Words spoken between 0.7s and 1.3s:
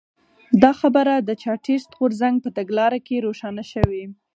خبره د